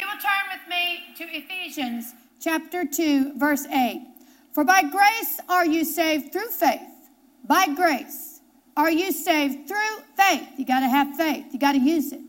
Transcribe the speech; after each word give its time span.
You 0.00 0.06
will 0.06 0.14
turn 0.14 0.48
with 0.50 0.66
me 0.66 1.14
to 1.18 1.24
Ephesians 1.24 2.14
chapter 2.40 2.86
2, 2.86 3.38
verse 3.38 3.66
8. 3.66 4.00
For 4.50 4.64
by 4.64 4.82
grace 4.82 5.38
are 5.46 5.66
you 5.66 5.84
saved 5.84 6.32
through 6.32 6.48
faith. 6.48 6.80
By 7.46 7.66
grace 7.74 8.40
are 8.78 8.90
you 8.90 9.12
saved 9.12 9.68
through 9.68 9.98
faith. 10.16 10.48
You 10.56 10.64
got 10.64 10.80
to 10.80 10.88
have 10.88 11.14
faith, 11.18 11.44
you 11.52 11.58
got 11.58 11.72
to 11.72 11.78
use 11.78 12.12
it. 12.12 12.20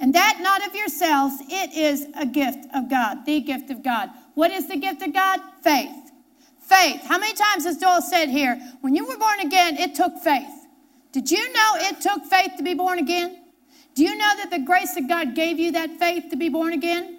And 0.00 0.14
that 0.14 0.38
not 0.40 0.66
of 0.66 0.74
yourselves, 0.74 1.34
it 1.50 1.74
is 1.76 2.06
a 2.18 2.24
gift 2.24 2.66
of 2.74 2.88
God, 2.88 3.26
the 3.26 3.40
gift 3.40 3.68
of 3.68 3.82
God. 3.82 4.08
What 4.32 4.50
is 4.50 4.66
the 4.66 4.78
gift 4.78 5.02
of 5.02 5.12
God? 5.12 5.40
Faith. 5.62 6.12
Faith. 6.60 7.02
How 7.02 7.18
many 7.18 7.34
times 7.34 7.66
has 7.66 7.76
Joel 7.76 8.00
said 8.00 8.30
here, 8.30 8.58
when 8.80 8.94
you 8.94 9.04
were 9.04 9.18
born 9.18 9.40
again, 9.40 9.76
it 9.76 9.94
took 9.94 10.16
faith? 10.20 10.66
Did 11.12 11.30
you 11.30 11.52
know 11.52 11.72
it 11.74 12.00
took 12.00 12.24
faith 12.24 12.52
to 12.56 12.62
be 12.62 12.72
born 12.72 12.98
again? 12.98 13.44
Do 13.94 14.02
you 14.02 14.16
know 14.16 14.32
that 14.36 14.50
the 14.50 14.60
grace 14.60 14.96
of 14.96 15.08
God 15.10 15.34
gave 15.34 15.58
you 15.58 15.72
that 15.72 15.98
faith 15.98 16.30
to 16.30 16.36
be 16.36 16.48
born 16.48 16.72
again? 16.72 17.17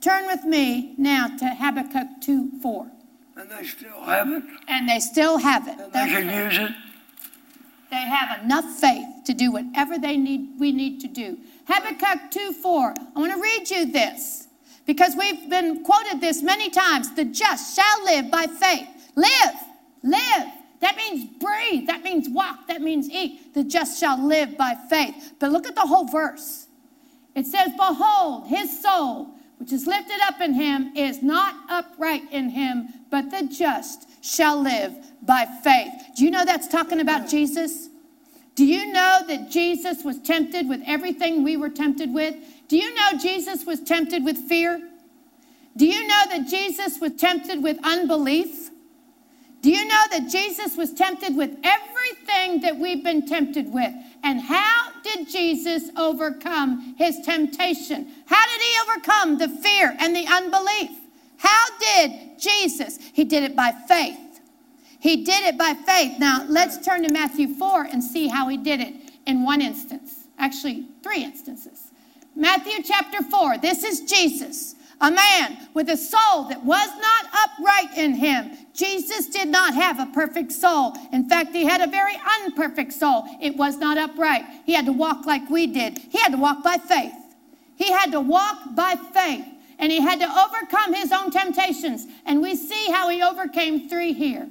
Turn 0.00 0.26
with 0.26 0.44
me 0.44 0.94
now 0.98 1.28
to 1.38 1.46
Habakkuk 1.46 2.20
2 2.20 2.60
4. 2.62 2.90
And 3.36 3.50
they 3.50 3.64
still 3.64 4.02
have 4.02 4.30
it. 4.30 4.42
And 4.68 4.88
they 4.88 5.00
still 5.00 5.38
have 5.38 5.68
it. 5.68 5.78
And 5.78 5.92
they 5.92 6.08
can 6.08 6.44
use 6.44 6.58
it. 6.58 6.70
They 7.90 7.96
have 7.96 8.42
enough 8.42 8.64
faith 8.80 9.06
to 9.26 9.34
do 9.34 9.52
whatever 9.52 9.98
they 9.98 10.16
need 10.16 10.58
we 10.58 10.72
need 10.72 11.00
to 11.00 11.08
do. 11.08 11.38
Habakkuk 11.66 12.30
2 12.30 12.52
4. 12.52 12.94
I 13.14 13.18
want 13.18 13.32
to 13.32 13.40
read 13.40 13.70
you 13.70 13.86
this 13.92 14.48
because 14.86 15.14
we've 15.16 15.48
been 15.50 15.84
quoted 15.84 16.20
this 16.20 16.42
many 16.42 16.70
times. 16.70 17.14
The 17.14 17.24
just 17.24 17.76
shall 17.76 18.04
live 18.04 18.30
by 18.30 18.46
faith. 18.46 18.88
Live, 19.14 19.54
live. 20.02 20.48
That 20.80 20.96
means 20.96 21.24
breathe. 21.40 21.86
That 21.86 22.02
means 22.02 22.28
walk. 22.28 22.68
That 22.68 22.82
means 22.82 23.10
eat. 23.10 23.54
The 23.54 23.64
just 23.64 23.98
shall 23.98 24.22
live 24.24 24.56
by 24.56 24.76
faith. 24.88 25.34
But 25.38 25.52
look 25.52 25.66
at 25.66 25.74
the 25.74 25.80
whole 25.80 26.06
verse. 26.06 26.66
It 27.34 27.46
says, 27.46 27.70
Behold, 27.76 28.46
his 28.46 28.82
soul, 28.82 29.28
which 29.58 29.72
is 29.72 29.86
lifted 29.86 30.20
up 30.22 30.40
in 30.40 30.54
him, 30.54 30.96
is 30.96 31.22
not 31.22 31.54
upright 31.68 32.30
in 32.30 32.50
him, 32.50 32.88
but 33.10 33.30
the 33.30 33.46
just 33.46 34.06
shall 34.24 34.60
live 34.60 34.94
by 35.22 35.46
faith. 35.64 35.92
Do 36.16 36.24
you 36.24 36.30
know 36.30 36.44
that's 36.44 36.68
talking 36.68 37.00
about 37.00 37.28
Jesus? 37.28 37.88
Do 38.54 38.64
you 38.64 38.92
know 38.92 39.20
that 39.28 39.50
Jesus 39.50 40.02
was 40.04 40.18
tempted 40.20 40.68
with 40.68 40.82
everything 40.86 41.42
we 41.42 41.56
were 41.56 41.68
tempted 41.68 42.12
with? 42.12 42.34
Do 42.68 42.76
you 42.76 42.94
know 42.94 43.18
Jesus 43.18 43.64
was 43.64 43.80
tempted 43.80 44.24
with 44.24 44.36
fear? 44.36 44.80
Do 45.76 45.86
you 45.86 46.06
know 46.06 46.22
that 46.30 46.48
Jesus 46.48 46.98
was 46.98 47.14
tempted 47.16 47.62
with 47.62 47.78
unbelief? 47.84 48.70
Do 49.60 49.70
you 49.70 49.86
know 49.86 50.02
that 50.10 50.28
Jesus 50.30 50.76
was 50.76 50.92
tempted 50.92 51.36
with 51.36 51.56
everything 51.64 52.60
that 52.60 52.78
we've 52.78 53.04
been 53.04 53.26
tempted 53.26 53.72
with? 53.72 53.92
And 54.22 54.40
how 54.40 54.85
did 55.06 55.28
Jesus 55.28 55.90
overcome 55.96 56.94
his 56.98 57.20
temptation? 57.20 58.08
How 58.26 58.44
did 58.46 58.60
he 58.60 58.76
overcome 58.82 59.38
the 59.38 59.48
fear 59.48 59.96
and 59.98 60.14
the 60.14 60.26
unbelief? 60.26 60.90
How 61.38 61.66
did 61.78 62.38
Jesus? 62.38 62.98
He 63.12 63.24
did 63.24 63.44
it 63.44 63.54
by 63.54 63.72
faith. 63.86 64.18
He 64.98 65.24
did 65.24 65.46
it 65.46 65.56
by 65.56 65.74
faith. 65.74 66.18
Now, 66.18 66.44
let's 66.48 66.84
turn 66.84 67.02
to 67.04 67.12
Matthew 67.12 67.54
4 67.54 67.84
and 67.84 68.02
see 68.02 68.28
how 68.28 68.48
he 68.48 68.56
did 68.56 68.80
it 68.80 68.94
in 69.26 69.44
one 69.44 69.60
instance. 69.60 70.26
Actually, 70.38 70.86
three 71.02 71.22
instances. 71.22 71.90
Matthew 72.34 72.82
chapter 72.82 73.22
4. 73.22 73.58
This 73.58 73.84
is 73.84 74.00
Jesus, 74.00 74.74
a 75.00 75.10
man 75.10 75.68
with 75.74 75.88
a 75.90 75.96
soul 75.96 76.44
that 76.44 76.64
was 76.64 76.88
not 77.00 77.26
upright 77.44 77.96
in 77.96 78.14
him. 78.14 78.50
Jesus 78.72 79.26
did 79.26 79.48
not 79.48 79.74
have 79.74 80.00
a 80.00 80.06
perfect 80.12 80.52
soul. 80.52 80.94
In 81.12 81.28
fact, 81.28 81.54
he 81.54 81.64
had 81.64 81.80
a 81.80 81.86
very 81.86 82.14
unperfect 82.40 82.92
soul. 82.92 83.24
It 83.40 83.56
was 83.56 83.76
not 83.76 83.98
upright. 83.98 84.44
He 84.64 84.72
had 84.72 84.86
to 84.86 84.92
walk 84.92 85.26
like 85.26 85.48
we 85.50 85.66
did. 85.66 85.98
He 85.98 86.18
had 86.18 86.32
to 86.32 86.38
walk 86.38 86.62
by 86.62 86.78
faith. 86.78 87.12
He 87.76 87.90
had 87.90 88.10
to 88.12 88.20
walk 88.20 88.74
by 88.74 88.96
faith 89.12 89.44
and 89.78 89.92
he 89.92 90.00
had 90.00 90.20
to 90.20 90.26
overcome 90.26 90.94
his 90.94 91.12
own 91.12 91.30
temptations. 91.30 92.06
And 92.24 92.40
we 92.40 92.54
see 92.54 92.90
how 92.90 93.08
he 93.10 93.22
overcame 93.22 93.88
three 93.88 94.12
here. 94.12 94.48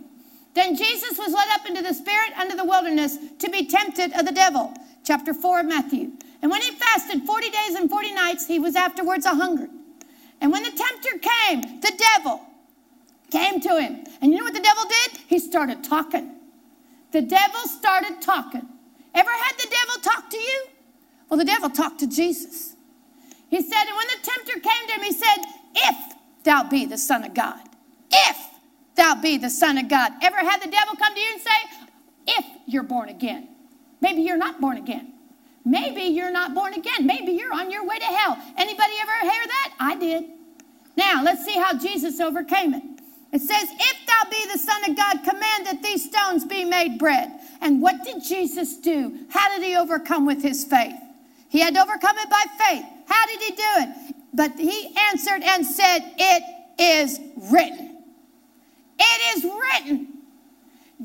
Then 0.54 0.76
Jesus 0.76 1.18
was 1.18 1.34
led 1.34 1.50
up 1.50 1.68
into 1.68 1.82
the 1.82 1.94
Spirit 1.94 2.38
under 2.38 2.56
the 2.56 2.64
wilderness 2.64 3.18
to 3.40 3.50
be 3.50 3.66
tempted 3.66 4.14
of 4.14 4.26
the 4.26 4.32
devil. 4.32 4.74
Chapter 5.04 5.34
4 5.34 5.62
of 5.62 5.66
Matthew. 5.66 6.12
And 6.42 6.52
when 6.52 6.62
he 6.62 6.72
fasted 6.72 7.24
40 7.24 7.50
days 7.50 7.76
and 7.76 7.90
40 7.90 8.14
nights, 8.14 8.48
he 8.48 8.60
was 8.60 8.76
afterwards 8.76 9.26
a 9.26 9.30
hungered. 9.30 9.70
And 10.42 10.52
when 10.52 10.64
the 10.64 10.72
tempter 10.72 11.18
came, 11.20 11.80
the 11.82 11.92
devil 12.16 12.42
came 13.32 13.60
to 13.62 13.80
him. 13.80 14.06
And 14.22 14.32
you 14.32 14.38
know 14.40 14.46
what 14.46 14.54
the 14.54 14.60
devil 14.60 14.84
did? 14.86 15.20
He 15.28 15.40
started 15.40 15.84
talking. 15.84 16.32
The 17.12 17.22
devil 17.22 17.62
started 17.68 18.22
talking. 18.22 18.68
Ever 19.14 19.32
had 19.32 19.58
the 19.58 19.68
devil 19.70 20.02
talk 20.02 20.30
to 20.30 20.38
you? 20.38 20.66
Well, 21.30 21.38
the 21.38 21.46
devil 21.46 21.70
talked 21.70 22.00
to 22.00 22.08
Jesus. 22.08 22.76
He 23.50 23.62
said, 23.62 23.86
and 23.88 23.96
when 23.96 24.08
the 24.08 24.28
tempter 24.28 24.54
came 24.60 24.88
to 24.88 24.94
him, 24.94 25.02
he 25.02 25.14
said, 25.14 25.38
If 25.76 26.16
thou 26.44 26.64
be 26.64 26.86
the 26.86 26.98
Son 26.98 27.24
of 27.24 27.34
God, 27.34 27.60
if 28.12 28.38
thou 28.96 29.16
be 29.16 29.38
the 29.38 29.50
Son 29.50 29.78
of 29.78 29.88
God. 29.88 30.14
Ever 30.22 30.38
had 30.38 30.62
the 30.62 30.70
devil 30.70 30.96
come 30.96 31.14
to 31.14 31.20
you 31.20 31.28
and 31.34 31.42
say, 31.42 31.88
If 32.28 32.46
you're 32.66 32.84
born 32.84 33.10
again? 33.10 33.50
Maybe 34.02 34.22
you're 34.22 34.38
not 34.38 34.60
born 34.60 34.78
again. 34.78 35.14
Maybe 35.66 36.02
you're 36.04 36.32
not 36.32 36.54
born 36.54 36.76
again. 36.76 37.08
Maybe 37.08 37.32
you're 37.32 37.54
on 37.54 37.72
your 37.72 37.86
way 37.86 37.98
to 37.98 38.06
hell. 38.06 38.38
Anybody 38.56 38.94
ever 39.02 39.32
hear 39.32 39.48
that? 39.48 39.74
I 39.80 39.96
did. 39.96 40.26
Now, 40.96 41.24
let's 41.24 41.44
see 41.44 41.56
how 41.56 41.78
Jesus 41.78 42.20
overcame 42.20 42.76
it. 42.76 42.84
It 43.34 43.42
says, 43.42 43.68
If 43.72 44.08
thou 44.08 44.30
be 44.30 44.46
the 44.54 44.60
Son 44.60 44.90
of 44.90 44.96
God, 44.96 45.24
command 45.24 45.66
that 45.66 45.82
these 45.82 46.06
stones 46.06 46.46
be 46.46 46.64
made 46.64 47.00
bread. 47.00 47.32
And 47.62 47.82
what 47.82 48.04
did 48.04 48.24
Jesus 48.24 48.78
do? 48.78 49.18
How 49.30 49.50
did 49.50 49.66
he 49.66 49.76
overcome 49.76 50.26
with 50.26 50.42
his 50.42 50.64
faith? 50.64 50.96
He 51.50 51.60
had 51.60 51.74
to 51.74 51.82
overcome 51.82 52.18
it 52.20 52.30
by 52.30 52.44
faith. 52.60 52.86
How 53.08 53.26
did 53.26 53.42
he 53.42 53.52
do 53.52 53.64
it? 53.78 54.16
But 54.34 54.52
he 54.60 54.96
answered 55.10 55.42
and 55.44 55.66
said, 55.66 56.00
It 56.18 56.44
is 56.80 57.20
written. 57.52 58.04
It 59.00 59.38
is 59.38 59.44
written. 59.44 60.08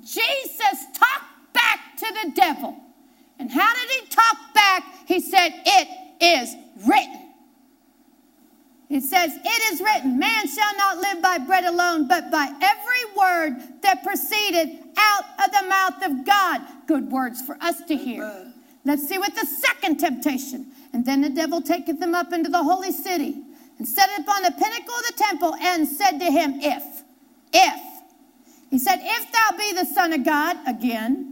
Jesus 0.04 0.87
talked 0.94 1.53
back 1.53 1.97
to 1.97 2.06
the 2.22 2.32
devil. 2.34 2.77
And 3.40 3.50
how 3.50 3.74
did 3.74 3.90
he 3.90 4.06
talk 4.06 4.36
back? 4.54 4.84
He 5.06 5.18
said, 5.18 5.50
It 5.64 5.88
is 6.20 6.54
written. 6.86 7.30
It 8.90 9.02
says, 9.02 9.32
It 9.34 9.72
is 9.72 9.80
written, 9.80 10.18
man 10.18 10.46
shall 10.46 10.76
not 10.76 10.98
live 10.98 11.22
by 11.22 11.38
bread 11.38 11.64
alone, 11.64 12.06
but 12.06 12.30
by 12.30 12.52
every 12.60 13.14
word 13.16 13.56
that 13.82 14.04
proceeded 14.04 14.78
out 14.98 15.24
of 15.42 15.52
the 15.52 15.68
mouth 15.68 16.04
of 16.04 16.26
God. 16.26 16.60
Good 16.86 17.10
words 17.10 17.40
for 17.40 17.56
us 17.62 17.80
to 17.84 17.96
hear. 17.96 18.52
Let's 18.84 19.08
see 19.08 19.16
what 19.16 19.34
the 19.34 19.46
second 19.46 19.98
temptation. 19.98 20.72
And 20.92 21.06
then 21.06 21.22
the 21.22 21.30
devil 21.30 21.62
taketh 21.62 22.00
him 22.00 22.14
up 22.14 22.32
into 22.32 22.50
the 22.50 22.62
holy 22.62 22.92
city 22.92 23.42
and 23.78 23.88
set 23.88 24.10
it 24.10 24.20
upon 24.20 24.42
the 24.42 24.50
pinnacle 24.50 24.94
of 24.94 25.06
the 25.06 25.14
temple 25.16 25.54
and 25.60 25.86
said 25.86 26.18
to 26.18 26.24
him, 26.24 26.54
If, 26.60 27.02
if, 27.54 27.80
he 28.70 28.78
said, 28.78 28.98
If 29.00 29.32
thou 29.32 29.56
be 29.56 29.72
the 29.72 29.86
Son 29.86 30.12
of 30.12 30.24
God, 30.24 30.56
again, 30.66 31.29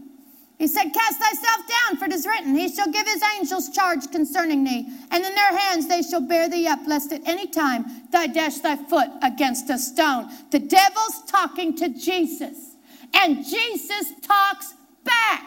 he 0.59 0.67
said, 0.67 0.93
Cast 0.93 1.21
thyself 1.21 1.61
down, 1.69 1.97
for 1.97 2.07
it 2.07 2.13
is 2.13 2.27
written, 2.27 2.57
He 2.57 2.69
shall 2.69 2.91
give 2.91 3.07
his 3.07 3.23
angels 3.37 3.71
charge 3.71 4.11
concerning 4.11 4.65
thee, 4.65 4.89
and 5.11 5.25
in 5.25 5.35
their 5.35 5.57
hands 5.57 5.87
they 5.87 6.03
shall 6.03 6.21
bear 6.21 6.49
thee 6.49 6.67
up, 6.67 6.81
lest 6.87 7.13
at 7.13 7.27
any 7.27 7.47
time 7.47 7.85
thou 8.11 8.27
dash 8.27 8.59
thy 8.59 8.75
foot 8.75 9.09
against 9.23 9.71
a 9.71 9.79
stone. 9.79 10.29
The 10.51 10.59
devil's 10.59 11.23
talking 11.29 11.77
to 11.77 11.89
Jesus, 11.89 12.75
and 13.15 13.45
Jesus 13.45 14.13
talks 14.23 14.75
back. 15.05 15.45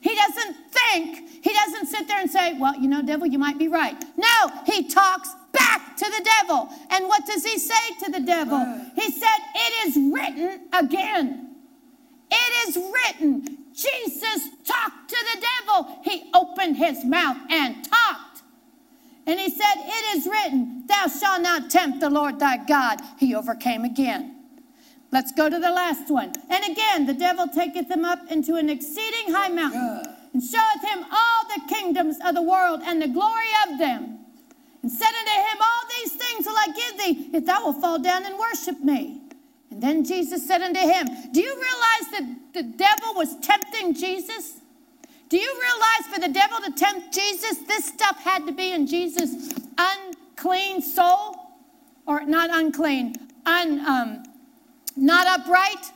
He 0.00 0.14
doesn't 0.14 0.56
think, 0.70 1.44
he 1.44 1.52
doesn't 1.52 1.86
sit 1.86 2.08
there 2.08 2.20
and 2.20 2.30
say, 2.30 2.58
Well, 2.58 2.74
you 2.76 2.88
know, 2.88 3.02
devil, 3.02 3.26
you 3.26 3.38
might 3.38 3.58
be 3.58 3.68
right. 3.68 4.02
No, 4.16 4.62
he 4.64 4.88
talks 4.88 5.28
back 5.52 5.94
to 5.98 6.04
the 6.06 6.30
devil. 6.40 6.70
And 6.88 7.06
what 7.06 7.26
does 7.26 7.44
he 7.44 7.58
say 7.58 7.94
to 8.04 8.12
the 8.12 8.20
devil? 8.20 8.58
He 8.94 9.10
said, 9.10 9.38
It 9.54 9.88
is 9.88 9.96
written 10.10 10.60
again. 10.72 11.56
It 12.30 12.68
is 12.68 12.76
written. 12.76 13.65
Jesus 13.76 14.48
talked 14.64 15.10
to 15.10 15.16
the 15.34 15.46
devil. 15.46 16.00
He 16.02 16.30
opened 16.32 16.78
his 16.78 17.04
mouth 17.04 17.36
and 17.50 17.84
talked. 17.84 18.42
And 19.26 19.38
he 19.38 19.50
said, 19.50 19.74
It 19.76 20.16
is 20.16 20.26
written, 20.26 20.84
Thou 20.86 21.08
shalt 21.08 21.42
not 21.42 21.70
tempt 21.70 22.00
the 22.00 22.08
Lord 22.08 22.38
thy 22.38 22.64
God. 22.64 23.00
He 23.18 23.34
overcame 23.34 23.84
again. 23.84 24.34
Let's 25.12 25.30
go 25.32 25.50
to 25.50 25.58
the 25.58 25.70
last 25.70 26.10
one. 26.10 26.32
And 26.48 26.72
again, 26.72 27.06
the 27.06 27.14
devil 27.14 27.46
taketh 27.48 27.90
him 27.90 28.04
up 28.04 28.20
into 28.30 28.56
an 28.56 28.70
exceeding 28.70 29.34
high 29.34 29.48
mountain 29.48 30.14
and 30.32 30.42
showeth 30.42 30.82
him 30.82 31.04
all 31.12 31.44
the 31.54 31.74
kingdoms 31.74 32.16
of 32.24 32.34
the 32.34 32.42
world 32.42 32.80
and 32.82 33.00
the 33.00 33.08
glory 33.08 33.50
of 33.68 33.78
them. 33.78 34.20
And 34.82 34.90
said 34.90 35.08
unto 35.08 35.30
him, 35.30 35.58
All 35.60 35.88
these 36.00 36.12
things 36.12 36.46
will 36.46 36.56
I 36.56 36.66
give 36.66 36.98
thee 36.98 37.30
if 37.36 37.44
thou 37.44 37.64
wilt 37.64 37.80
fall 37.80 37.98
down 37.98 38.24
and 38.24 38.38
worship 38.38 38.82
me. 38.82 39.20
Then 39.80 40.04
Jesus 40.04 40.46
said 40.46 40.62
unto 40.62 40.80
him, 40.80 41.06
Do 41.32 41.40
you 41.40 41.54
realize 41.54 42.10
that 42.12 42.36
the 42.54 42.62
devil 42.62 43.14
was 43.14 43.36
tempting 43.40 43.94
Jesus? 43.94 44.60
Do 45.28 45.36
you 45.36 45.60
realize 45.60 46.14
for 46.14 46.20
the 46.20 46.32
devil 46.32 46.58
to 46.60 46.72
tempt 46.72 47.12
Jesus, 47.12 47.58
this 47.66 47.86
stuff 47.86 48.18
had 48.18 48.46
to 48.46 48.52
be 48.52 48.72
in 48.72 48.86
Jesus' 48.86 49.52
unclean 49.76 50.82
soul? 50.82 51.36
Or 52.06 52.24
not 52.24 52.50
unclean, 52.52 53.16
un, 53.46 53.80
um, 53.84 54.22
not 54.96 55.26
upright? 55.26 55.92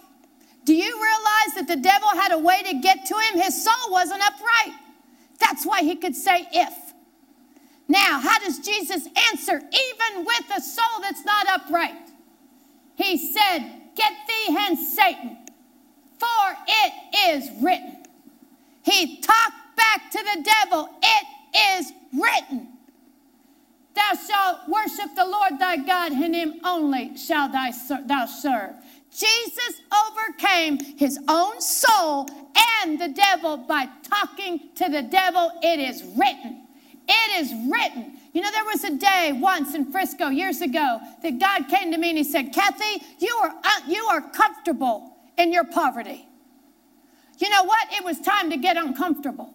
Do 0.64 0.74
you 0.74 0.92
realize 0.92 1.54
that 1.54 1.68
the 1.68 1.76
devil 1.76 2.08
had 2.08 2.32
a 2.32 2.38
way 2.38 2.62
to 2.64 2.80
get 2.80 3.06
to 3.06 3.14
him? 3.14 3.40
His 3.40 3.64
soul 3.64 3.90
wasn't 3.90 4.20
upright. 4.20 4.74
That's 5.38 5.64
why 5.64 5.82
he 5.82 5.96
could 5.96 6.16
say 6.16 6.48
if. 6.52 6.74
Now, 7.88 8.20
how 8.20 8.38
does 8.40 8.58
Jesus 8.58 9.08
answer 9.32 9.56
even 9.56 10.24
with 10.24 10.44
a 10.56 10.60
soul 10.60 11.00
that's 11.02 11.24
not 11.24 11.46
upright. 11.48 12.09
He 13.02 13.16
said, 13.16 13.60
Get 13.94 14.12
thee 14.28 14.54
hence, 14.54 14.94
Satan, 14.94 15.38
for 16.18 16.56
it 16.66 16.92
is 17.28 17.50
written. 17.62 18.04
He 18.82 19.20
talked 19.20 19.76
back 19.76 20.10
to 20.10 20.18
the 20.18 20.42
devil, 20.42 20.88
It 21.02 21.26
is 21.78 21.92
written. 22.12 22.68
Thou 23.94 24.12
shalt 24.14 24.68
worship 24.68 25.14
the 25.16 25.24
Lord 25.24 25.58
thy 25.58 25.76
God, 25.76 26.12
and 26.12 26.34
him 26.34 26.60
only 26.64 27.16
shall 27.16 27.50
thou 27.50 28.26
serve. 28.26 28.74
Jesus 29.10 29.80
overcame 29.92 30.78
his 30.96 31.18
own 31.26 31.60
soul 31.60 32.28
and 32.82 33.00
the 33.00 33.08
devil 33.08 33.56
by 33.56 33.88
talking 34.04 34.70
to 34.76 34.88
the 34.88 35.02
devil. 35.02 35.50
It 35.62 35.80
is 35.80 36.02
written. 36.16 36.66
It 37.08 37.42
is 37.42 37.52
written. 37.70 38.19
You 38.32 38.42
know, 38.42 38.50
there 38.50 38.64
was 38.64 38.84
a 38.84 38.96
day 38.96 39.32
once 39.34 39.74
in 39.74 39.90
Frisco 39.90 40.28
years 40.28 40.60
ago 40.60 41.00
that 41.22 41.38
God 41.38 41.68
came 41.68 41.90
to 41.90 41.98
me 41.98 42.10
and 42.10 42.18
He 42.18 42.24
said, 42.24 42.52
Kathie, 42.52 43.02
you 43.18 43.34
are, 43.42 43.50
uh, 43.50 43.80
you 43.88 44.04
are 44.04 44.20
comfortable 44.20 45.16
in 45.36 45.52
your 45.52 45.64
poverty. 45.64 46.26
You 47.38 47.48
know 47.48 47.64
what? 47.64 47.88
It 47.92 48.04
was 48.04 48.20
time 48.20 48.50
to 48.50 48.56
get 48.56 48.76
uncomfortable. 48.76 49.54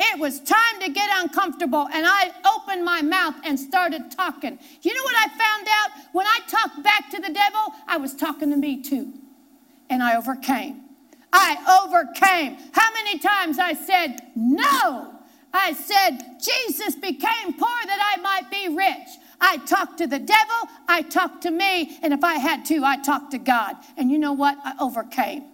It 0.00 0.18
was 0.18 0.40
time 0.40 0.80
to 0.80 0.90
get 0.90 1.08
uncomfortable, 1.22 1.86
and 1.92 2.04
I 2.04 2.32
opened 2.56 2.84
my 2.84 3.02
mouth 3.02 3.36
and 3.44 3.58
started 3.58 4.10
talking. 4.10 4.58
You 4.80 4.94
know 4.94 5.02
what 5.04 5.14
I 5.16 5.28
found 5.28 5.68
out? 5.68 5.90
When 6.12 6.26
I 6.26 6.40
talked 6.48 6.82
back 6.82 7.08
to 7.10 7.20
the 7.20 7.32
devil, 7.32 7.60
I 7.86 7.98
was 7.98 8.14
talking 8.14 8.50
to 8.50 8.56
me 8.56 8.82
too. 8.82 9.12
And 9.88 10.02
I 10.02 10.16
overcame. 10.16 10.80
I 11.32 11.84
overcame. 11.84 12.58
How 12.72 12.92
many 12.94 13.18
times 13.18 13.58
I 13.58 13.74
said, 13.74 14.20
No, 14.34 15.14
I 15.54 15.72
said, 15.72 16.40
Jesus 16.40 16.94
became 16.94 17.52
poor 17.52 17.78
that 17.84 18.14
I 18.16 18.20
might 18.20 18.50
be 18.50 18.74
rich. 18.74 19.08
I 19.40 19.58
talked 19.58 19.98
to 19.98 20.06
the 20.06 20.18
devil, 20.18 20.68
I 20.88 21.02
talked 21.02 21.42
to 21.42 21.50
me, 21.50 21.98
and 22.02 22.12
if 22.12 22.22
I 22.22 22.34
had 22.34 22.64
to, 22.66 22.84
I 22.84 23.02
talked 23.02 23.32
to 23.32 23.38
God. 23.38 23.76
And 23.96 24.10
you 24.10 24.18
know 24.18 24.32
what? 24.32 24.56
I 24.64 24.74
overcame. 24.80 25.44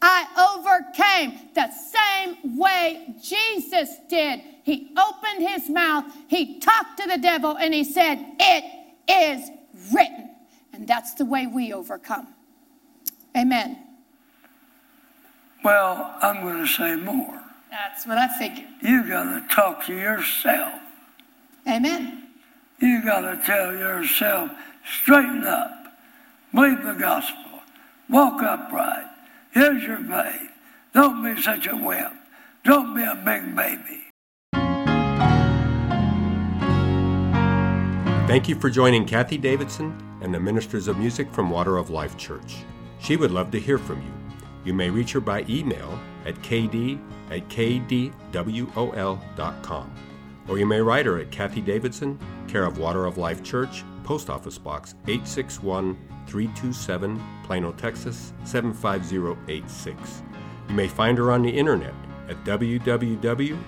I 0.00 0.26
overcame 0.56 1.50
the 1.54 1.70
same 1.70 2.58
way 2.58 3.14
Jesus 3.22 3.96
did. 4.08 4.40
He 4.62 4.94
opened 4.96 5.46
his 5.46 5.68
mouth, 5.68 6.04
he 6.28 6.58
talked 6.58 7.00
to 7.00 7.06
the 7.06 7.18
devil, 7.18 7.56
and 7.56 7.74
he 7.74 7.84
said, 7.84 8.18
It 8.40 8.64
is 9.08 9.50
written. 9.92 10.30
And 10.72 10.88
that's 10.88 11.14
the 11.14 11.24
way 11.24 11.46
we 11.46 11.72
overcome. 11.72 12.28
Amen. 13.36 13.78
Well, 15.62 16.14
I'm 16.20 16.42
going 16.42 16.58
to 16.58 16.66
say 16.66 16.96
more. 16.96 17.43
That's 17.74 18.06
what 18.06 18.18
I 18.18 18.28
figured. 18.38 18.68
You 18.82 19.08
got 19.08 19.24
to 19.24 19.52
talk 19.52 19.84
to 19.86 19.92
yourself. 19.92 20.80
Amen. 21.66 22.28
You 22.78 23.02
got 23.02 23.22
to 23.22 23.42
tell 23.44 23.74
yourself, 23.74 24.52
straighten 25.02 25.42
up, 25.44 25.92
believe 26.54 26.84
the 26.84 26.92
gospel, 26.92 27.62
walk 28.08 28.40
upright. 28.40 29.06
Here's 29.52 29.82
your 29.82 29.98
faith. 29.98 30.52
Don't 30.94 31.24
be 31.24 31.42
such 31.42 31.66
a 31.66 31.74
wimp. 31.74 32.14
Don't 32.64 32.94
be 32.94 33.02
a 33.02 33.16
big 33.16 33.56
baby. 33.56 34.04
Thank 38.28 38.48
you 38.48 38.54
for 38.54 38.70
joining 38.70 39.04
Kathie 39.04 39.36
Davidson 39.36 40.00
and 40.22 40.32
the 40.32 40.38
Ministers 40.38 40.86
of 40.86 40.96
Music 40.96 41.28
from 41.32 41.50
Water 41.50 41.76
of 41.76 41.90
Life 41.90 42.16
Church. 42.16 42.58
She 43.00 43.16
would 43.16 43.32
love 43.32 43.50
to 43.50 43.58
hear 43.58 43.78
from 43.78 44.00
you. 44.00 44.12
You 44.64 44.74
may 44.74 44.90
reach 44.90 45.10
her 45.10 45.20
by 45.20 45.44
email 45.48 45.98
at 46.24 46.34
kd 46.36 46.98
at 47.30 47.48
kdwol.com. 47.48 48.14
Or 50.46 50.58
you 50.58 50.66
may 50.66 50.80
write 50.80 51.06
her 51.06 51.18
at 51.18 51.30
Kathie 51.30 51.62
Davidson, 51.62 52.18
care 52.48 52.64
of 52.64 52.78
Water 52.78 53.06
of 53.06 53.16
Life 53.16 53.42
Church, 53.42 53.82
Post 54.04 54.28
Office 54.28 54.58
Box 54.58 54.94
861 55.06 55.96
327, 56.26 57.22
Plano, 57.44 57.72
Texas 57.72 58.32
75086. 58.44 60.22
You 60.68 60.74
may 60.74 60.88
find 60.88 61.18
her 61.18 61.30
on 61.32 61.42
the 61.42 61.50
internet 61.50 61.94
at 62.28 62.42
www.kdwol.com 62.44 63.60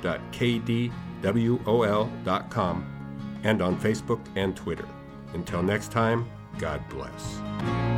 and 3.44 3.62
on 3.62 3.78
Facebook 3.78 4.20
and 4.34 4.56
Twitter. 4.56 4.88
Until 5.34 5.62
next 5.62 5.92
time, 5.92 6.28
God 6.58 6.82
bless. 6.88 7.95